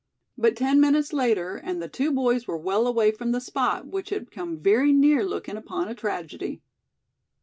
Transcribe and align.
But 0.35 0.55
ten 0.55 0.81
minutes 0.81 1.13
later, 1.13 1.57
and 1.57 1.79
the 1.79 1.87
two 1.87 2.11
boys 2.11 2.47
were 2.47 2.57
well 2.57 2.87
away 2.87 3.11
from 3.11 3.33
the 3.33 3.39
spot 3.39 3.85
which 3.85 4.09
had 4.09 4.31
come 4.31 4.57
very 4.57 4.91
near 4.91 5.23
looking 5.23 5.57
upon 5.57 5.89
a 5.89 5.93
tragedy. 5.93 6.63